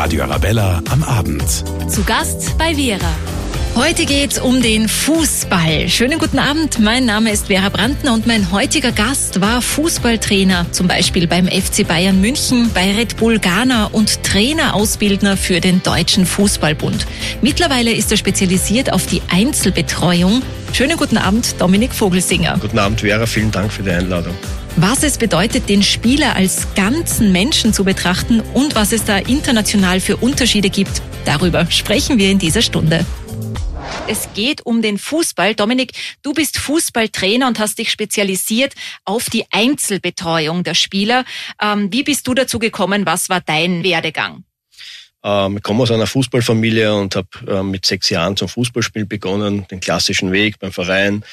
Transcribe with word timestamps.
Radio 0.00 0.22
Arabella 0.22 0.82
am 0.88 1.02
Abend. 1.02 1.42
Zu 1.86 2.02
Gast 2.04 2.56
bei 2.56 2.74
Vera. 2.74 3.14
Heute 3.74 4.06
geht's 4.06 4.38
um 4.38 4.62
den 4.62 4.88
Fußball. 4.88 5.90
Schönen 5.90 6.18
guten 6.18 6.38
Abend, 6.38 6.78
mein 6.78 7.04
Name 7.04 7.30
ist 7.30 7.48
Vera 7.48 7.68
Brandner 7.68 8.14
und 8.14 8.26
mein 8.26 8.50
heutiger 8.50 8.92
Gast 8.92 9.42
war 9.42 9.60
Fußballtrainer, 9.60 10.72
zum 10.72 10.88
Beispiel 10.88 11.26
beim 11.26 11.48
FC 11.48 11.86
Bayern 11.86 12.18
München, 12.18 12.70
bei 12.72 12.94
Red 12.94 13.18
Bull 13.18 13.38
Ghana 13.40 13.90
und 13.92 14.22
Trainerausbildner 14.22 15.36
für 15.36 15.60
den 15.60 15.82
Deutschen 15.82 16.24
Fußballbund. 16.24 17.06
Mittlerweile 17.42 17.92
ist 17.92 18.10
er 18.10 18.16
spezialisiert 18.16 18.94
auf 18.94 19.04
die 19.04 19.20
Einzelbetreuung. 19.30 20.40
Schönen 20.72 20.96
guten 20.96 21.18
Abend, 21.18 21.60
Dominik 21.60 21.92
Vogelsinger. 21.92 22.56
Guten 22.58 22.78
Abend, 22.78 23.02
Vera, 23.02 23.26
vielen 23.26 23.50
Dank 23.50 23.70
für 23.70 23.82
die 23.82 23.90
Einladung 23.90 24.34
was 24.80 25.02
es 25.02 25.18
bedeutet, 25.18 25.68
den 25.68 25.82
Spieler 25.82 26.36
als 26.36 26.74
ganzen 26.74 27.32
Menschen 27.32 27.72
zu 27.72 27.84
betrachten 27.84 28.40
und 28.54 28.74
was 28.74 28.92
es 28.92 29.04
da 29.04 29.18
international 29.18 30.00
für 30.00 30.16
Unterschiede 30.16 30.70
gibt. 30.70 31.02
Darüber 31.24 31.70
sprechen 31.70 32.18
wir 32.18 32.30
in 32.30 32.38
dieser 32.38 32.62
Stunde. 32.62 33.04
Es 34.08 34.28
geht 34.34 34.64
um 34.64 34.80
den 34.80 34.98
Fußball. 34.98 35.54
Dominik, 35.54 35.92
du 36.22 36.32
bist 36.32 36.58
Fußballtrainer 36.58 37.46
und 37.46 37.58
hast 37.58 37.78
dich 37.78 37.90
spezialisiert 37.90 38.74
auf 39.04 39.28
die 39.28 39.44
Einzelbetreuung 39.50 40.64
der 40.64 40.74
Spieler. 40.74 41.24
Ähm, 41.60 41.92
wie 41.92 42.02
bist 42.02 42.26
du 42.26 42.34
dazu 42.34 42.58
gekommen? 42.58 43.04
Was 43.04 43.28
war 43.28 43.40
dein 43.40 43.84
Werdegang? 43.84 44.44
Ähm, 45.22 45.58
ich 45.58 45.62
komme 45.62 45.82
aus 45.82 45.90
einer 45.90 46.06
Fußballfamilie 46.06 46.94
und 46.94 47.16
habe 47.16 47.28
ähm, 47.46 47.70
mit 47.70 47.84
sechs 47.84 48.08
Jahren 48.08 48.36
zum 48.36 48.48
Fußballspiel 48.48 49.04
begonnen, 49.04 49.66
den 49.70 49.80
klassischen 49.80 50.32
Weg 50.32 50.58
beim 50.58 50.72
Verein, 50.72 51.24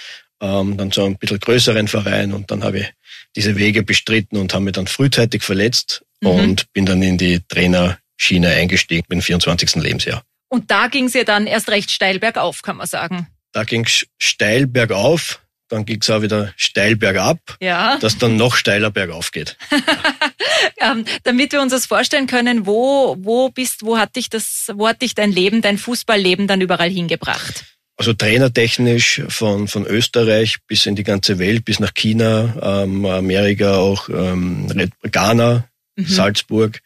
ähm, 0.41 0.77
dann 0.77 0.91
zu 0.91 1.03
einem 1.03 1.17
bisschen 1.17 1.39
größeren 1.39 1.87
Verein 1.87 2.33
und 2.33 2.51
dann 2.51 2.63
habe 2.63 2.79
ich 2.79 2.93
diese 3.35 3.55
Wege 3.55 3.83
bestritten 3.83 4.37
und 4.37 4.53
habe 4.53 4.65
mich 4.65 4.73
dann 4.73 4.87
frühzeitig 4.87 5.43
verletzt 5.43 6.03
mhm. 6.21 6.29
und 6.29 6.73
bin 6.73 6.85
dann 6.85 7.01
in 7.01 7.17
die 7.17 7.41
Trainerschiene 7.47 8.49
eingestiegen 8.49 9.05
dem 9.09 9.21
24. 9.21 9.75
Lebensjahr. 9.75 10.23
Und 10.49 10.71
da 10.71 10.87
ging 10.87 11.05
es 11.05 11.13
ja 11.13 11.23
dann 11.23 11.45
erst 11.47 11.69
recht 11.69 11.91
steil 11.91 12.19
bergauf, 12.19 12.61
kann 12.61 12.77
man 12.77 12.87
sagen. 12.87 13.27
Da 13.51 13.63
ging 13.63 13.85
es 13.85 14.05
steil 14.17 14.67
bergauf, 14.67 15.41
dann 15.67 15.85
ging 15.85 15.99
es 16.01 16.09
auch 16.09 16.21
wieder 16.21 16.53
steil 16.55 16.95
bergab, 16.95 17.39
ja. 17.59 17.97
dass 17.97 18.17
dann 18.17 18.37
noch 18.37 18.55
steiler 18.55 18.91
bergauf 18.91 19.31
geht. 19.31 19.57
ähm, 20.77 21.05
damit 21.23 21.51
wir 21.51 21.61
uns 21.61 21.73
das 21.73 21.85
vorstellen 21.85 22.27
können, 22.27 22.65
wo, 22.65 23.17
wo 23.19 23.49
bist, 23.49 23.83
wo 23.83 23.97
hat 23.97 24.15
dich 24.15 24.29
das, 24.29 24.71
wo 24.73 24.87
hat 24.87 25.01
dich 25.01 25.15
dein 25.15 25.31
Leben, 25.31 25.61
dein 25.61 25.77
Fußballleben 25.77 26.47
dann 26.47 26.61
überall 26.61 26.89
hingebracht? 26.89 27.76
Also 27.97 28.13
trainertechnisch 28.13 29.23
von, 29.27 29.67
von 29.67 29.85
Österreich 29.85 30.57
bis 30.67 30.85
in 30.85 30.95
die 30.95 31.03
ganze 31.03 31.39
Welt, 31.39 31.65
bis 31.65 31.79
nach 31.79 31.95
China, 31.95 32.83
ähm, 32.83 33.05
Amerika, 33.05 33.77
auch 33.77 34.07
ähm, 34.09 34.67
Ghana, 35.01 35.67
mhm. 35.95 36.05
Salzburg. 36.05 36.79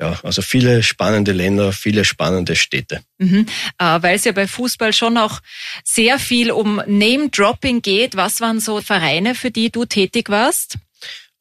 Ja, 0.00 0.18
also 0.22 0.42
viele 0.42 0.82
spannende 0.82 1.32
Länder, 1.32 1.72
viele 1.72 2.04
spannende 2.04 2.56
Städte. 2.56 3.02
Mhm. 3.18 3.46
Äh, 3.78 4.02
Weil 4.02 4.16
es 4.16 4.24
ja 4.24 4.32
bei 4.32 4.46
Fußball 4.46 4.92
schon 4.92 5.16
auch 5.16 5.40
sehr 5.84 6.18
viel 6.18 6.50
um 6.50 6.76
Name-Dropping 6.86 7.80
geht. 7.82 8.16
Was 8.16 8.40
waren 8.40 8.60
so 8.60 8.80
Vereine, 8.80 9.34
für 9.34 9.50
die 9.50 9.70
du 9.70 9.84
tätig 9.84 10.28
warst? 10.28 10.76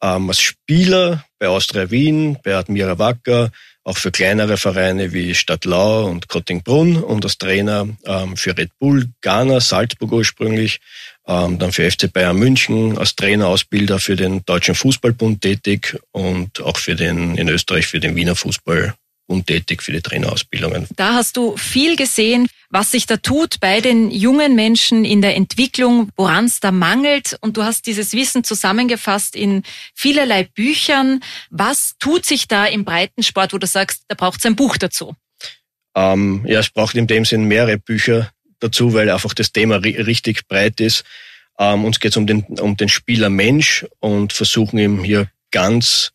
Ähm, 0.02 0.30
als 0.30 0.39
Spieler 0.39 1.25
bei 1.39 1.47
Austria 1.47 1.91
Wien, 1.91 2.38
bei 2.44 2.55
Admira 2.55 2.97
Wacker, 2.97 3.52
auch 3.83 3.97
für 3.97 4.11
kleinere 4.11 4.58
Vereine 4.58 5.14
wie 5.14 5.36
Stadtlau 5.36 6.05
und 6.08 6.27
Kottingbrunn 6.27 6.97
und 6.97 7.23
als 7.23 7.38
Trainer 7.38 7.88
ähm, 8.05 8.36
für 8.36 8.58
Red 8.58 8.72
Bull, 8.80 9.09
Ghana, 9.22 9.59
Salzburg 9.59 10.11
ursprünglich, 10.11 10.80
ähm, 11.27 11.59
dann 11.59 11.72
für 11.72 11.89
FC 11.89 12.11
Bayern 12.11 12.38
München 12.38 12.97
als 12.97 13.16
Trainerausbilder 13.16 14.00
für 14.00 14.16
den 14.16 14.44
Deutschen 14.45 14.73
Fußballbund 14.73 15.42
tätig 15.42 16.00
und 16.11 16.61
auch 16.61 16.77
für 16.77 16.95
den 16.95 17.36
in 17.36 17.47
Österreich 17.47 17.86
für 17.86 17.99
den 17.99 18.16
Wiener 18.16 18.36
Fußball 18.36 18.95
untätig 19.28 19.81
für 19.81 19.92
die 19.92 20.02
Trainerausbildungen. 20.02 20.88
Da 20.95 21.14
hast 21.14 21.38
du 21.38 21.58
viel 21.58 21.95
gesehen, 21.95 22.48
was 22.70 22.92
sich 22.92 23.06
da 23.06 23.18
tut 23.18 23.59
bei 23.59 23.82
den 23.82 24.12
jungen 24.12 24.56
Menschen 24.56 25.06
in 25.06 25.22
der 25.22 25.36
Entwicklung, 25.36 26.09
woran 26.16 26.45
es 26.45 26.60
da 26.60 26.72
mangelt. 26.72 27.38
Und 27.42 27.58
du 27.58 27.64
hast 27.64 27.86
dieses 27.88 28.14
Wissen 28.14 28.44
zusammengefasst 28.44 29.36
in 29.36 29.64
vielerlei 29.94 30.44
Büchern. 30.44 31.22
Was 31.49 31.95
tut 31.99 32.26
sich 32.26 32.48
da 32.48 32.66
im 32.66 32.86
Breitensport, 32.86 33.54
wo 33.54 33.58
du 33.58 33.67
sagst, 33.67 34.04
da 34.08 34.16
braucht 34.16 34.39
es 34.39 34.45
ein 34.45 34.55
Buch 34.55 34.77
dazu? 34.77 35.16
Ähm, 35.95 36.44
ja, 36.45 36.60
es 36.60 36.70
braucht 36.70 36.95
in 36.95 37.08
dem 37.08 37.26
Sinn 37.26 37.45
mehrere 37.45 37.78
Bücher 37.78 38.32
dazu, 38.60 38.94
weil 38.94 39.10
einfach 39.10 39.33
das 39.33 39.52
Thema 39.52 39.78
richtig 39.78 40.48
breit 40.48 40.80
ist. 40.80 41.04
Ähm, 41.58 41.86
uns 41.86 41.99
geht 41.99 42.11
es 42.11 42.17
um 42.17 42.28
den, 42.28 42.44
um 42.60 42.76
den 42.76 42.89
Spieler 42.89 43.30
Mensch 43.30 43.86
und 43.99 44.33
versuchen 44.33 44.78
ihm 44.78 45.04
hier 45.04 45.30
ganz 45.52 46.11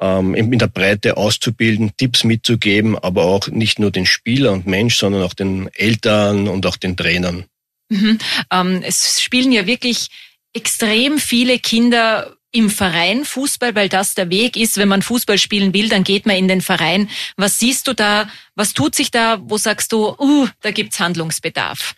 ähm, 0.00 0.34
in 0.34 0.58
der 0.58 0.68
Breite 0.68 1.16
auszubilden, 1.16 1.92
Tipps 1.96 2.24
mitzugeben, 2.24 2.98
aber 2.98 3.24
auch 3.24 3.48
nicht 3.48 3.78
nur 3.78 3.90
den 3.90 4.06
Spieler 4.06 4.52
und 4.52 4.66
Mensch, 4.66 4.96
sondern 4.96 5.22
auch 5.22 5.34
den 5.34 5.68
Eltern 5.74 6.48
und 6.48 6.66
auch 6.66 6.76
den 6.76 6.96
Trainern. 6.96 7.44
Mhm. 7.88 8.18
Ähm, 8.52 8.82
es 8.84 9.20
spielen 9.22 9.52
ja 9.52 9.66
wirklich 9.66 10.08
extrem 10.52 11.18
viele 11.18 11.58
Kinder 11.58 12.34
im 12.50 12.70
Verein 12.70 13.24
Fußball, 13.24 13.74
weil 13.74 13.88
das 13.88 14.14
der 14.14 14.30
Weg 14.30 14.56
ist. 14.56 14.78
Wenn 14.78 14.88
man 14.88 15.02
Fußball 15.02 15.38
spielen 15.38 15.74
will, 15.74 15.88
dann 15.88 16.04
geht 16.04 16.26
man 16.26 16.36
in 16.36 16.48
den 16.48 16.62
Verein. 16.62 17.10
Was 17.36 17.58
siehst 17.58 17.86
du 17.86 17.92
da? 17.92 18.30
Was 18.54 18.72
tut 18.72 18.94
sich 18.94 19.10
da? 19.10 19.38
Wo 19.42 19.58
sagst 19.58 19.92
du, 19.92 20.14
uh, 20.18 20.48
da 20.62 20.70
gibt's 20.70 20.98
Handlungsbedarf? 20.98 21.94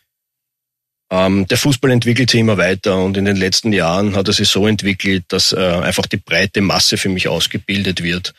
Ähm, 1.11 1.47
der 1.49 1.59
Fußball 1.59 1.91
entwickelt 1.91 2.31
sich 2.31 2.41
immer 2.41 2.57
weiter 2.57 3.03
und 3.03 3.17
in 3.17 3.25
den 3.25 3.37
letzten 3.37 3.73
Jahren 3.73 4.15
hat 4.15 4.29
er 4.29 4.33
sich 4.33 4.49
so 4.49 4.67
entwickelt, 4.67 5.25
dass 5.29 5.53
äh, 5.53 5.57
einfach 5.57 6.07
die 6.07 6.19
breite 6.19 6.61
Masse 6.61 6.97
für 6.97 7.09
mich 7.09 7.27
ausgebildet 7.27 8.03
wird. 8.03 8.33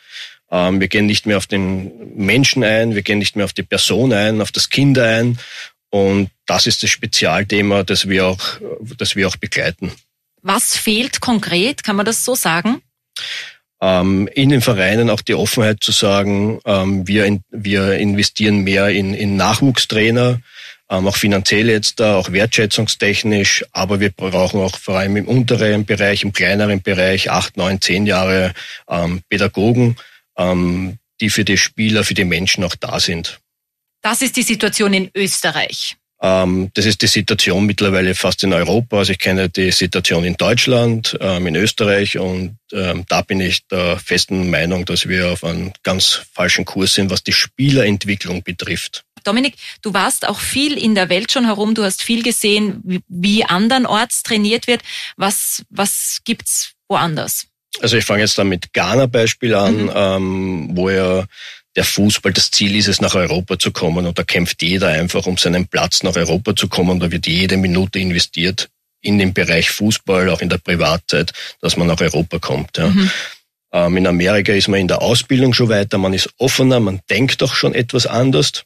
Ähm, 0.50 0.80
wir 0.80 0.88
gehen 0.88 1.06
nicht 1.06 1.26
mehr 1.26 1.36
auf 1.36 1.46
den 1.46 1.92
Menschen 2.16 2.64
ein, 2.64 2.94
wir 2.94 3.02
gehen 3.02 3.18
nicht 3.18 3.36
mehr 3.36 3.44
auf 3.44 3.52
die 3.52 3.62
Person 3.62 4.12
ein, 4.12 4.40
auf 4.40 4.52
das 4.52 4.70
Kind 4.70 4.98
ein 4.98 5.38
und 5.90 6.30
das 6.46 6.66
ist 6.66 6.82
das 6.82 6.90
Spezialthema, 6.90 7.82
das 7.82 8.08
wir 8.08 8.26
auch, 8.26 8.40
das 8.96 9.16
wir 9.16 9.28
auch 9.28 9.36
begleiten. 9.36 9.92
Was 10.40 10.76
fehlt 10.76 11.20
konkret? 11.20 11.84
Kann 11.84 11.96
man 11.96 12.06
das 12.06 12.24
so 12.24 12.34
sagen? 12.34 12.80
Ähm, 13.82 14.28
in 14.32 14.48
den 14.48 14.62
Vereinen 14.62 15.10
auch 15.10 15.20
die 15.20 15.34
Offenheit 15.34 15.78
zu 15.82 15.92
sagen, 15.92 16.60
ähm, 16.64 17.06
wir, 17.06 17.38
wir 17.50 17.94
investieren 17.98 18.58
mehr 18.58 18.88
in, 18.88 19.12
in 19.12 19.36
Nachwuchstrainer, 19.36 20.40
auch 20.92 21.16
finanziell 21.16 21.70
jetzt 21.70 22.00
da, 22.00 22.16
auch 22.16 22.32
wertschätzungstechnisch, 22.32 23.64
aber 23.72 24.00
wir 24.00 24.10
brauchen 24.10 24.60
auch 24.60 24.78
vor 24.78 24.98
allem 24.98 25.16
im 25.16 25.26
unteren 25.26 25.84
Bereich, 25.84 26.22
im 26.22 26.32
kleineren 26.32 26.82
Bereich, 26.82 27.30
acht, 27.30 27.56
neun, 27.56 27.80
zehn 27.80 28.06
Jahre 28.06 28.52
ähm, 28.88 29.22
Pädagogen, 29.28 29.96
ähm, 30.36 30.98
die 31.20 31.30
für 31.30 31.44
die 31.44 31.56
Spieler, 31.56 32.04
für 32.04 32.14
die 32.14 32.24
Menschen 32.24 32.62
auch 32.64 32.74
da 32.74 33.00
sind. 33.00 33.40
Das 34.02 34.20
ist 34.20 34.36
die 34.36 34.42
Situation 34.42 34.92
in 34.92 35.10
Österreich. 35.14 35.96
Ähm, 36.20 36.70
das 36.74 36.86
ist 36.86 37.02
die 37.02 37.08
Situation 37.08 37.66
mittlerweile 37.66 38.14
fast 38.14 38.44
in 38.44 38.52
Europa. 38.52 38.98
Also 38.98 39.12
ich 39.12 39.18
kenne 39.18 39.48
die 39.48 39.72
Situation 39.72 40.24
in 40.24 40.36
Deutschland, 40.36 41.18
ähm, 41.20 41.46
in 41.48 41.56
Österreich 41.56 42.18
und 42.18 42.58
ähm, 42.72 43.04
da 43.08 43.22
bin 43.22 43.40
ich 43.40 43.66
der 43.66 43.98
festen 43.98 44.50
Meinung, 44.50 44.84
dass 44.84 45.08
wir 45.08 45.32
auf 45.32 45.42
einem 45.42 45.72
ganz 45.82 46.22
falschen 46.32 46.64
Kurs 46.64 46.94
sind, 46.94 47.10
was 47.10 47.24
die 47.24 47.32
Spielerentwicklung 47.32 48.42
betrifft. 48.42 49.04
Dominik, 49.22 49.54
du 49.82 49.92
warst 49.94 50.28
auch 50.28 50.38
viel 50.38 50.76
in 50.76 50.94
der 50.94 51.08
Welt 51.08 51.32
schon 51.32 51.44
herum, 51.44 51.74
du 51.74 51.84
hast 51.84 52.02
viel 52.02 52.22
gesehen, 52.22 53.02
wie, 53.08 53.44
andernorts 53.44 54.22
trainiert 54.22 54.66
wird. 54.66 54.82
Was, 55.16 55.62
was 55.70 56.20
gibt's 56.24 56.72
woanders? 56.88 57.46
Also 57.80 57.96
ich 57.96 58.04
fange 58.04 58.20
jetzt 58.20 58.38
da 58.38 58.44
mit 58.44 58.72
Ghana 58.72 59.06
Beispiel 59.06 59.54
an, 59.54 59.84
mhm. 59.84 59.90
ähm, 59.94 60.70
wo 60.72 60.90
ja 60.90 61.24
der 61.74 61.84
Fußball, 61.84 62.32
das 62.32 62.50
Ziel 62.50 62.76
ist 62.76 62.88
es, 62.88 63.00
nach 63.00 63.14
Europa 63.14 63.58
zu 63.58 63.72
kommen 63.72 64.06
und 64.06 64.18
da 64.18 64.22
kämpft 64.22 64.62
jeder 64.62 64.88
einfach 64.88 65.26
um 65.26 65.38
seinen 65.38 65.66
Platz 65.66 66.02
nach 66.02 66.16
Europa 66.16 66.54
zu 66.54 66.68
kommen. 66.68 67.00
Da 67.00 67.10
wird 67.10 67.26
jede 67.26 67.56
Minute 67.56 67.98
investiert 67.98 68.68
in 69.00 69.18
den 69.18 69.32
Bereich 69.32 69.70
Fußball, 69.70 70.28
auch 70.28 70.40
in 70.40 70.48
der 70.48 70.58
Privatzeit, 70.58 71.32
dass 71.60 71.76
man 71.76 71.86
nach 71.86 72.00
Europa 72.00 72.38
kommt. 72.38 72.76
Ja. 72.76 72.88
Mhm. 72.88 73.10
Ähm, 73.72 73.96
in 73.96 74.06
Amerika 74.06 74.52
ist 74.52 74.68
man 74.68 74.80
in 74.80 74.88
der 74.88 75.00
Ausbildung 75.00 75.54
schon 75.54 75.70
weiter, 75.70 75.98
man 75.98 76.12
ist 76.12 76.28
offener, 76.38 76.78
man 76.78 77.00
denkt 77.08 77.42
auch 77.42 77.54
schon 77.54 77.74
etwas 77.74 78.06
anders. 78.06 78.64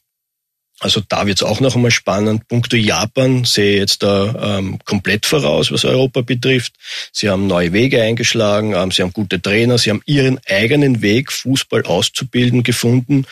Also 0.80 1.00
da 1.08 1.26
wird 1.26 1.38
es 1.38 1.42
auch 1.42 1.60
noch 1.60 1.74
einmal 1.74 1.90
spannend. 1.90 2.48
Punkto 2.48 2.76
Japan 2.76 3.44
sehe 3.44 3.74
ich 3.74 3.80
jetzt 3.80 4.02
da 4.02 4.58
ähm, 4.58 4.78
komplett 4.84 5.24
voraus, 5.24 5.72
was 5.72 5.86
Europa 5.86 6.20
betrifft. 6.20 6.74
Sie 7.12 7.30
haben 7.30 7.46
neue 7.46 7.72
Wege 7.72 8.02
eingeschlagen, 8.02 8.74
ähm, 8.74 8.90
sie 8.90 9.02
haben 9.02 9.12
gute 9.12 9.40
Trainer, 9.40 9.78
sie 9.78 9.90
haben 9.90 10.02
ihren 10.04 10.38
eigenen 10.46 11.00
Weg, 11.00 11.32
Fußball 11.32 11.84
auszubilden, 11.86 12.62
gefunden. 12.62 13.26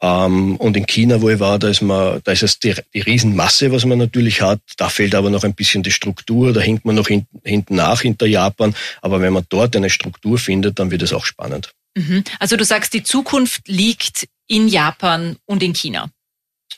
Ähm, 0.00 0.56
und 0.56 0.76
in 0.76 0.86
China, 0.86 1.20
wo 1.22 1.30
ich 1.30 1.40
war, 1.40 1.58
da 1.58 1.68
ist 1.68 1.82
man, 1.82 2.20
da 2.22 2.32
ist 2.32 2.44
es 2.44 2.60
die, 2.60 2.74
die 2.94 3.00
Riesenmasse, 3.00 3.72
was 3.72 3.84
man 3.84 3.98
natürlich 3.98 4.40
hat. 4.40 4.60
Da 4.76 4.88
fehlt 4.88 5.16
aber 5.16 5.30
noch 5.30 5.42
ein 5.42 5.54
bisschen 5.54 5.82
die 5.82 5.90
Struktur, 5.90 6.52
da 6.52 6.60
hinkt 6.60 6.84
man 6.84 6.94
noch 6.94 7.08
hin, 7.08 7.26
hinten 7.44 7.76
nach 7.76 8.02
hinter 8.02 8.26
Japan. 8.26 8.76
Aber 9.02 9.20
wenn 9.20 9.32
man 9.32 9.46
dort 9.48 9.74
eine 9.74 9.90
Struktur 9.90 10.38
findet, 10.38 10.78
dann 10.78 10.92
wird 10.92 11.02
es 11.02 11.12
auch 11.12 11.24
spannend. 11.24 11.70
Mhm. 11.96 12.22
Also 12.38 12.56
du 12.56 12.64
sagst, 12.64 12.92
die 12.94 13.02
Zukunft 13.02 13.66
liegt 13.66 14.28
in 14.46 14.68
Japan 14.68 15.36
und 15.46 15.62
in 15.62 15.72
China. 15.72 16.10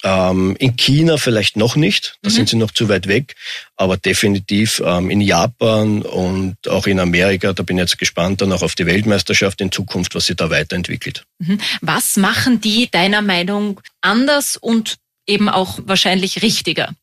Ähm, 0.04 0.54
in 0.60 0.76
China 0.76 1.16
vielleicht 1.16 1.56
noch 1.56 1.74
nicht, 1.74 2.18
da 2.22 2.30
mhm. 2.30 2.34
sind 2.34 2.48
sie 2.48 2.56
noch 2.56 2.70
zu 2.70 2.88
weit 2.88 3.08
weg, 3.08 3.34
aber 3.76 3.96
definitiv 3.96 4.80
ähm, 4.84 5.10
in 5.10 5.20
Japan 5.20 6.02
und 6.02 6.56
auch 6.68 6.86
in 6.86 7.00
Amerika, 7.00 7.52
da 7.52 7.64
bin 7.64 7.78
ich 7.78 7.82
jetzt 7.82 7.98
gespannt 7.98 8.40
dann 8.40 8.52
auch 8.52 8.62
auf 8.62 8.76
die 8.76 8.86
Weltmeisterschaft 8.86 9.60
in 9.60 9.72
Zukunft, 9.72 10.14
was 10.14 10.26
sich 10.26 10.36
da 10.36 10.50
weiterentwickelt. 10.50 11.24
Mhm. 11.40 11.58
Was 11.80 12.16
machen 12.16 12.60
die 12.60 12.88
deiner 12.90 13.22
Meinung 13.22 13.80
anders 14.00 14.56
und 14.56 14.98
eben 15.26 15.48
auch 15.48 15.80
wahrscheinlich 15.82 16.42
richtiger? 16.42 16.94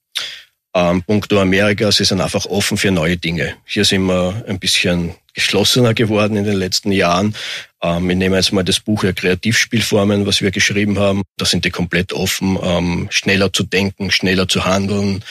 Ähm, 0.74 1.04
Punkto 1.04 1.40
Amerika, 1.40 1.92
sie 1.92 2.06
sind 2.06 2.22
einfach 2.22 2.46
offen 2.46 2.78
für 2.78 2.92
neue 2.92 3.18
Dinge. 3.18 3.56
Hier 3.66 3.86
sind 3.86 4.06
wir 4.06 4.44
ein 4.48 4.60
bisschen 4.60 5.16
geschlossener 5.34 5.94
geworden 5.94 6.36
in 6.36 6.44
den 6.44 6.56
letzten 6.56 6.92
Jahren. 6.92 7.36
Ähm, 7.86 8.10
ich 8.10 8.18
nehme 8.18 8.36
jetzt 8.36 8.52
mal 8.52 8.64
das 8.64 8.80
Buch 8.80 9.04
ja 9.04 9.14
Kreativspielformen, 9.14 10.26
was 10.26 10.42
wir 10.42 10.52
geschrieben 10.52 10.98
haben. 10.98 11.22
Da 11.38 11.46
sind 11.46 11.66
die 11.66 11.70
komplett 11.70 12.14
offen, 12.14 12.58
ähm, 12.62 13.08
schneller 13.12 13.54
zu 13.54 13.64
denken, 13.64 14.10
schneller 14.12 14.48
zu 14.48 14.66
handeln. 14.66 15.24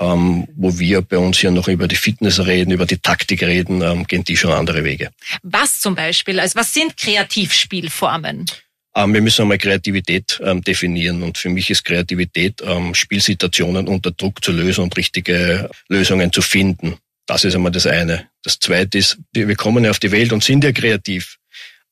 Ähm, 0.00 0.46
wo 0.54 0.78
wir 0.78 1.02
bei 1.02 1.18
uns 1.18 1.42
ja 1.42 1.50
noch 1.50 1.66
über 1.66 1.88
die 1.88 1.96
Fitness 1.96 2.38
reden, 2.46 2.70
über 2.70 2.86
die 2.86 2.98
Taktik 2.98 3.42
reden, 3.42 3.82
ähm, 3.82 4.06
gehen 4.06 4.22
die 4.22 4.36
schon 4.36 4.52
andere 4.52 4.84
Wege. 4.84 5.10
Was 5.42 5.80
zum 5.80 5.96
Beispiel? 5.96 6.38
Also 6.38 6.56
was 6.56 6.72
sind 6.72 6.96
Kreativspielformen? 6.96 8.46
Ähm, 8.94 9.14
wir 9.14 9.20
müssen 9.20 9.42
einmal 9.42 9.58
Kreativität 9.58 10.40
ähm, 10.44 10.62
definieren 10.62 11.24
und 11.24 11.36
für 11.36 11.48
mich 11.48 11.68
ist 11.70 11.84
Kreativität, 11.84 12.62
ähm, 12.64 12.94
Spielsituationen 12.94 13.88
unter 13.88 14.12
Druck 14.12 14.44
zu 14.44 14.52
lösen 14.52 14.84
und 14.84 14.96
richtige 14.96 15.68
Lösungen 15.88 16.32
zu 16.32 16.42
finden. 16.42 16.98
Das 17.26 17.42
ist 17.42 17.56
einmal 17.56 17.72
das 17.72 17.86
eine. 17.86 18.28
Das 18.44 18.60
zweite 18.60 18.98
ist, 18.98 19.18
wir 19.32 19.56
kommen 19.56 19.82
ja 19.82 19.90
auf 19.90 19.98
die 19.98 20.12
Welt 20.12 20.32
und 20.32 20.44
sind 20.44 20.62
ja 20.62 20.70
kreativ. 20.70 21.37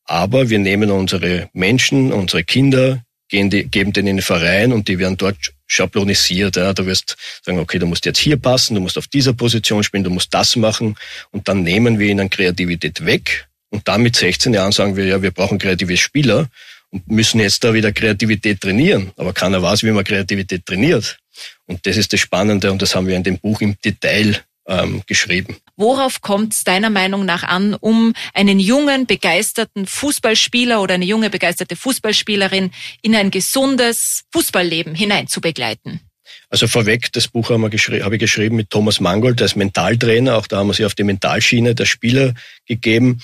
Aber 0.07 0.51
wir 0.51 0.59
nehmen 0.59 0.91
unsere 0.91 1.51
Menschen, 1.53 2.13
unsere 2.13 2.45
Kinder, 2.45 3.03
gehen 3.29 3.51
die, 3.51 3.65
geben 3.65 3.93
denen 3.93 4.09
in 4.09 4.17
den 4.17 4.23
Verein 4.23 4.73
und 4.73 4.89
die 4.89 4.99
werden 4.99 5.17
dort 5.17 5.53
schablonisiert. 5.67 6.57
Ja. 6.57 6.73
Du 6.73 6.87
wirst 6.87 7.17
sagen, 7.45 7.59
okay, 7.59 7.79
du 7.79 7.87
musst 7.87 8.07
jetzt 8.07 8.19
hier 8.19 8.37
passen, 8.37 8.75
du 8.75 8.81
musst 8.81 8.99
auf 8.99 9.09
dieser 9.09 9.33
Position 9.33 9.83
spielen, 9.83 10.05
du 10.05 10.11
musst 10.11 10.33
das 10.33 10.57
machen. 10.57 10.97
Und 11.31 11.49
dann 11.49 11.63
nehmen 11.63 11.99
wir 11.99 12.09
ihnen 12.09 12.31
Kreativität 12.31 13.05
weg. 13.05 13.49
Und 13.71 13.89
dann 13.89 14.03
mit 14.03 14.17
16 14.17 14.55
Jahren 14.55 14.73
sagen 14.73 14.97
wir, 14.97 15.07
ja, 15.07 15.23
wir 15.23 15.33
brauchen 15.33 15.59
kreative 15.59 15.97
Spieler 15.97 16.49
und 16.91 17.09
müssen 17.11 17.41
jetzt 17.41 17.65
da 17.65 17.75
wieder 17.75 17.93
Kreativität 17.93 18.61
trainieren. 18.61 19.11
Aber 19.17 19.33
keiner 19.33 19.61
weiß, 19.61 19.83
wie 19.83 19.91
man 19.91 20.05
Kreativität 20.05 20.65
trainiert. 20.65 21.19
Und 21.67 21.85
das 21.87 21.97
ist 21.97 22.13
das 22.13 22.21
Spannende 22.21 22.71
und 22.71 22.81
das 22.81 22.95
haben 22.95 23.07
wir 23.09 23.17
in 23.17 23.25
dem 23.25 23.39
Buch 23.39 23.61
im 23.61 23.77
Detail 23.85 24.41
ähm, 24.67 25.03
geschrieben. 25.07 25.57
Worauf 25.77 26.21
kommt 26.21 26.55
es 26.55 26.65
deiner 26.65 26.91
Meinung 26.91 27.25
nach 27.25 27.43
an, 27.43 27.75
um 27.75 28.15
einen 28.35 28.59
jungen, 28.59 29.07
begeisterten 29.07 29.87
Fußballspieler 29.87 30.81
oder 30.81 30.95
eine 30.95 31.05
junge, 31.05 31.31
begeisterte 31.31 31.77
Fußballspielerin 31.77 32.71
in 33.03 33.15
ein 33.15 33.31
gesundes 33.31 34.25
Fußballleben 34.33 34.95
hineinzubegleiten? 34.95 36.01
Also 36.49 36.69
vorweg, 36.69 37.13
das 37.13 37.29
Buch 37.29 37.51
habe 37.51 37.75
ich 37.75 38.21
geschrieben 38.21 38.57
mit 38.57 38.71
Thomas 38.71 39.01
Mangold, 39.01 39.41
der 39.41 39.47
ist 39.47 39.57
Mentaltrainer. 39.57 40.37
Auch 40.37 40.47
da 40.47 40.59
haben 40.59 40.69
wir 40.69 40.75
sie 40.75 40.85
auf 40.85 40.95
die 40.95 41.05
Mentalschiene 41.05 41.75
der 41.75 41.87
Spieler 41.87 42.35
gegeben. 42.67 43.21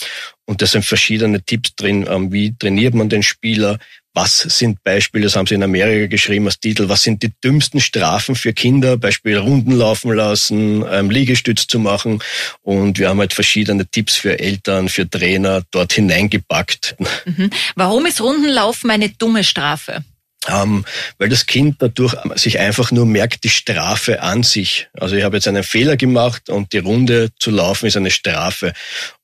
Und 0.52 0.60
da 0.60 0.66
sind 0.66 0.84
verschiedene 0.84 1.42
Tipps 1.42 1.74
drin, 1.76 2.06
ähm, 2.06 2.30
wie 2.30 2.54
trainiert 2.54 2.92
man 2.92 3.08
den 3.08 3.22
Spieler, 3.22 3.78
was 4.12 4.40
sind 4.40 4.82
Beispiele, 4.84 5.24
das 5.24 5.34
haben 5.34 5.46
sie 5.46 5.54
in 5.54 5.62
Amerika 5.62 6.08
geschrieben 6.08 6.44
als 6.44 6.60
Titel, 6.60 6.90
was 6.90 7.04
sind 7.04 7.22
die 7.22 7.32
dümmsten 7.42 7.80
Strafen 7.80 8.34
für 8.34 8.52
Kinder, 8.52 8.98
Beispiel 8.98 9.38
Runden 9.38 9.72
laufen 9.72 10.12
lassen, 10.12 10.84
ähm, 10.90 11.10
Liegestütz 11.10 11.68
zu 11.68 11.78
machen. 11.78 12.22
Und 12.60 12.98
wir 12.98 13.08
haben 13.08 13.20
halt 13.20 13.32
verschiedene 13.32 13.86
Tipps 13.86 14.14
für 14.14 14.38
Eltern, 14.38 14.90
für 14.90 15.08
Trainer 15.08 15.62
dort 15.70 15.94
hineingepackt. 15.94 16.96
Mhm. 17.24 17.48
Warum 17.74 18.04
ist 18.04 18.20
Rundenlaufen 18.20 18.90
eine 18.90 19.08
dumme 19.08 19.44
Strafe? 19.44 20.04
Ähm, 20.48 20.84
weil 21.18 21.28
das 21.28 21.46
Kind 21.46 21.76
dadurch 21.78 22.14
sich 22.34 22.58
einfach 22.58 22.90
nur 22.90 23.06
merkt, 23.06 23.44
die 23.44 23.48
Strafe 23.48 24.22
an 24.22 24.42
sich. 24.42 24.88
Also 24.92 25.14
ich 25.14 25.22
habe 25.22 25.36
jetzt 25.36 25.46
einen 25.46 25.62
Fehler 25.62 25.96
gemacht 25.96 26.50
und 26.50 26.72
die 26.72 26.78
Runde 26.78 27.30
zu 27.38 27.50
laufen 27.50 27.86
ist 27.86 27.96
eine 27.96 28.10
Strafe. 28.10 28.72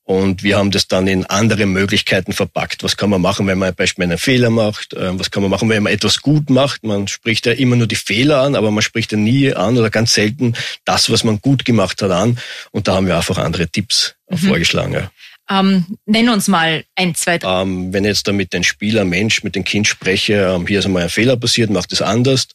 Und 0.09 0.43
wir 0.43 0.57
haben 0.57 0.71
das 0.71 0.89
dann 0.89 1.07
in 1.07 1.27
andere 1.27 1.67
Möglichkeiten 1.67 2.33
verpackt. 2.33 2.83
Was 2.83 2.97
kann 2.97 3.11
man 3.11 3.21
machen, 3.21 3.47
wenn 3.47 3.59
man 3.59 3.75
beispielsweise 3.75 4.13
einen 4.13 4.19
Fehler 4.19 4.49
macht? 4.49 4.97
Ähm, 4.99 5.21
was 5.21 5.31
kann 5.31 5.43
man 5.43 5.51
machen, 5.51 5.69
wenn 5.69 5.83
man 5.83 5.93
etwas 5.93 6.23
gut 6.23 6.49
macht? 6.49 6.83
Man 6.83 7.09
spricht 7.09 7.45
ja 7.45 7.53
immer 7.53 7.77
nur 7.77 7.87
die 7.87 7.95
Fehler 7.95 8.41
an, 8.41 8.57
aber 8.57 8.71
man 8.71 8.81
spricht 8.81 9.13
ja 9.13 9.19
nie 9.19 9.53
an 9.53 9.77
oder 9.77 9.91
ganz 9.91 10.15
selten 10.15 10.55
das, 10.87 11.11
was 11.11 11.25
man 11.25 11.43
gut 11.43 11.67
gemacht 11.67 12.01
hat, 12.01 12.11
an. 12.11 12.39
Und 12.71 12.89
da 12.89 12.95
haben 12.95 13.07
wir 13.07 13.19
einfach 13.19 13.37
andere 13.37 13.69
Tipps 13.69 14.15
mhm. 14.31 14.39
vorgeschlagen. 14.39 14.95
Ja. 14.95 15.11
Ähm, 15.51 15.85
nenn 16.07 16.31
uns 16.31 16.49
mal 16.49 16.85
ein, 16.97 17.15
zwei, 17.15 17.37
drei. 17.37 17.61
Ähm, 17.61 17.93
wenn 17.93 18.05
ich 18.05 18.09
jetzt 18.09 18.27
da 18.27 18.33
mit 18.33 18.55
dem 18.55 18.65
Spieler, 18.65 19.05
Mensch, 19.05 19.43
mit 19.43 19.57
dem 19.57 19.65
Kind 19.65 19.89
spreche, 19.89 20.55
ähm, 20.57 20.67
hier 20.67 20.79
ist 20.79 20.87
einmal 20.87 21.03
ein 21.03 21.11
Fehler 21.11 21.37
passiert, 21.37 21.69
macht 21.69 21.93
es 21.93 22.01
anders. 22.01 22.49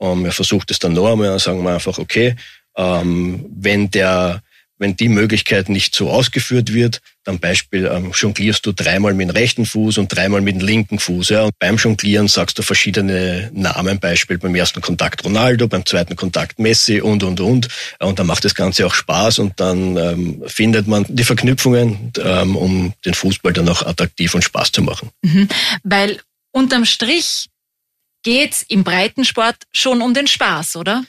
Ähm, 0.00 0.26
er 0.26 0.32
versucht 0.32 0.70
es 0.70 0.78
dann 0.78 0.92
noch 0.92 1.10
einmal, 1.10 1.26
dann 1.26 1.40
sagen 1.40 1.60
wir 1.64 1.74
einfach, 1.74 1.98
okay, 1.98 2.36
ähm, 2.76 3.46
wenn 3.50 3.90
der 3.90 4.44
wenn 4.80 4.96
die 4.96 5.08
Möglichkeit 5.08 5.68
nicht 5.68 5.94
so 5.94 6.10
ausgeführt 6.10 6.72
wird, 6.72 7.00
dann 7.24 7.38
Beispiel 7.38 7.88
ähm, 7.92 8.12
jonglierst 8.14 8.64
du 8.64 8.72
dreimal 8.72 9.12
mit 9.12 9.28
dem 9.28 9.36
rechten 9.36 9.66
Fuß 9.66 9.98
und 9.98 10.08
dreimal 10.08 10.40
mit 10.40 10.56
dem 10.56 10.66
linken 10.66 10.98
Fuß. 10.98 11.28
Ja, 11.28 11.42
und 11.44 11.58
beim 11.58 11.76
Jonglieren 11.76 12.28
sagst 12.28 12.58
du 12.58 12.62
verschiedene 12.62 13.50
Namen, 13.52 14.00
Beispiel 14.00 14.38
beim 14.38 14.54
ersten 14.54 14.80
Kontakt 14.80 15.22
Ronaldo, 15.22 15.68
beim 15.68 15.84
zweiten 15.84 16.16
Kontakt 16.16 16.58
Messi 16.58 17.00
und 17.00 17.22
und 17.22 17.40
und. 17.40 17.68
Und 18.00 18.18
dann 18.18 18.26
macht 18.26 18.44
das 18.44 18.54
Ganze 18.54 18.86
auch 18.86 18.94
Spaß 18.94 19.38
und 19.38 19.60
dann 19.60 19.96
ähm, 19.98 20.42
findet 20.46 20.86
man 20.88 21.04
die 21.08 21.24
Verknüpfungen, 21.24 22.12
ähm, 22.18 22.56
um 22.56 22.94
den 23.04 23.14
Fußball 23.14 23.52
dann 23.52 23.68
auch 23.68 23.82
attraktiv 23.82 24.34
und 24.34 24.42
Spaß 24.42 24.72
zu 24.72 24.82
machen. 24.82 25.10
Mhm. 25.22 25.48
Weil 25.84 26.20
unterm 26.52 26.86
Strich 26.86 27.48
geht's 28.22 28.64
im 28.68 28.82
Breitensport 28.82 29.56
schon 29.72 30.00
um 30.00 30.14
den 30.14 30.26
Spaß, 30.26 30.76
oder? 30.76 31.04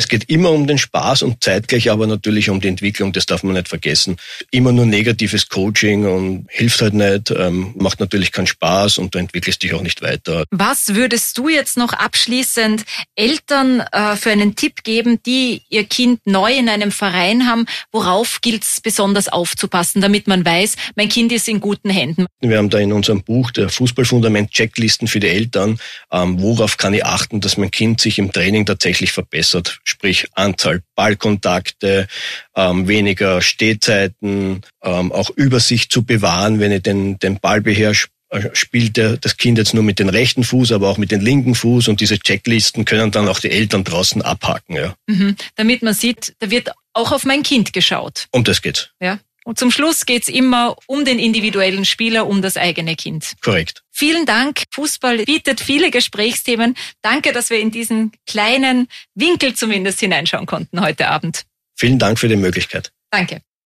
Es 0.00 0.06
geht 0.06 0.30
immer 0.30 0.52
um 0.52 0.68
den 0.68 0.78
Spaß 0.78 1.22
und 1.22 1.42
zeitgleich 1.42 1.90
aber 1.90 2.06
natürlich 2.06 2.50
um 2.50 2.60
die 2.60 2.68
Entwicklung, 2.68 3.12
das 3.12 3.26
darf 3.26 3.42
man 3.42 3.54
nicht 3.54 3.66
vergessen. 3.66 4.16
Immer 4.52 4.70
nur 4.70 4.86
negatives 4.86 5.48
Coaching 5.48 6.06
und 6.06 6.46
hilft 6.50 6.80
halt 6.80 6.94
nicht, 6.94 7.32
ähm, 7.32 7.74
macht 7.76 7.98
natürlich 7.98 8.30
keinen 8.30 8.46
Spaß 8.46 8.98
und 8.98 9.12
du 9.12 9.18
entwickelst 9.18 9.60
dich 9.64 9.74
auch 9.74 9.82
nicht 9.82 10.00
weiter. 10.00 10.44
Was 10.52 10.94
würdest 10.94 11.36
du 11.36 11.48
jetzt 11.48 11.76
noch 11.76 11.94
abschließend 11.94 12.84
Eltern 13.16 13.80
äh, 13.80 14.14
für 14.14 14.30
einen 14.30 14.54
Tipp 14.54 14.84
geben, 14.84 15.20
die 15.26 15.62
ihr 15.68 15.82
Kind 15.82 16.20
neu 16.26 16.56
in 16.56 16.68
einem 16.68 16.92
Verein 16.92 17.48
haben? 17.48 17.66
Worauf 17.90 18.40
gilt 18.40 18.62
es 18.62 18.80
besonders 18.80 19.26
aufzupassen, 19.26 20.00
damit 20.00 20.28
man 20.28 20.44
weiß, 20.44 20.76
mein 20.94 21.08
Kind 21.08 21.32
ist 21.32 21.48
in 21.48 21.58
guten 21.58 21.90
Händen? 21.90 22.26
Wir 22.38 22.58
haben 22.58 22.70
da 22.70 22.78
in 22.78 22.92
unserem 22.92 23.24
Buch 23.24 23.50
der 23.50 23.68
Fußballfundament 23.68 24.52
Checklisten 24.52 25.08
für 25.08 25.18
die 25.18 25.26
Eltern. 25.26 25.80
Ähm, 26.12 26.40
worauf 26.40 26.76
kann 26.76 26.94
ich 26.94 27.04
achten, 27.04 27.40
dass 27.40 27.56
mein 27.56 27.72
Kind 27.72 28.00
sich 28.00 28.20
im 28.20 28.30
Training 28.30 28.64
tatsächlich 28.64 29.10
verbessert? 29.10 29.80
Sprich 29.88 30.26
Anzahl 30.34 30.82
Ballkontakte, 30.94 32.06
ähm, 32.54 32.88
weniger 32.88 33.42
Stehzeiten, 33.42 34.62
ähm, 34.82 35.12
auch 35.12 35.30
Übersicht 35.30 35.92
zu 35.92 36.04
bewahren, 36.04 36.60
wenn 36.60 36.72
ich 36.72 36.82
den, 36.82 37.18
den 37.18 37.40
Ball 37.40 37.60
beherrsche 37.60 38.08
äh, 38.30 38.50
spielt 38.52 38.98
das 38.98 39.36
Kind 39.38 39.56
jetzt 39.56 39.72
nur 39.72 39.82
mit 39.82 39.98
dem 39.98 40.10
rechten 40.10 40.44
Fuß, 40.44 40.72
aber 40.72 40.88
auch 40.88 40.98
mit 40.98 41.10
dem 41.10 41.20
linken 41.20 41.54
Fuß 41.54 41.88
und 41.88 42.00
diese 42.00 42.18
Checklisten 42.18 42.84
können 42.84 43.10
dann 43.10 43.26
auch 43.26 43.40
die 43.40 43.50
Eltern 43.50 43.84
draußen 43.84 44.20
abhaken. 44.20 44.76
Ja. 44.76 44.94
Mhm, 45.06 45.36
damit 45.56 45.82
man 45.82 45.94
sieht, 45.94 46.34
da 46.38 46.50
wird 46.50 46.70
auch 46.92 47.12
auf 47.12 47.24
mein 47.24 47.42
Kind 47.42 47.72
geschaut. 47.72 48.26
Um 48.30 48.44
das 48.44 48.60
geht's. 48.60 48.90
Ja. 49.00 49.18
Und 49.48 49.58
zum 49.58 49.70
Schluss 49.70 50.04
geht's 50.04 50.28
immer 50.28 50.76
um 50.86 51.06
den 51.06 51.18
individuellen 51.18 51.86
Spieler, 51.86 52.26
um 52.26 52.42
das 52.42 52.58
eigene 52.58 52.96
Kind. 52.96 53.32
Korrekt. 53.40 53.82
Vielen 53.90 54.26
Dank. 54.26 54.64
Fußball 54.72 55.24
bietet 55.24 55.62
viele 55.62 55.90
Gesprächsthemen. 55.90 56.76
Danke, 57.00 57.32
dass 57.32 57.48
wir 57.48 57.58
in 57.58 57.70
diesen 57.70 58.12
kleinen 58.26 58.88
Winkel 59.14 59.54
zumindest 59.54 60.00
hineinschauen 60.00 60.44
konnten 60.44 60.82
heute 60.82 61.08
Abend. 61.08 61.44
Vielen 61.76 61.98
Dank 61.98 62.18
für 62.18 62.28
die 62.28 62.36
Möglichkeit. 62.36 62.92
Danke. 63.10 63.40